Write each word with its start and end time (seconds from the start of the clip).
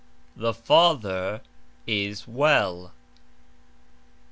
The 0.35 0.55
father 0.55 1.41
is 1.85 2.27
well. 2.27 2.91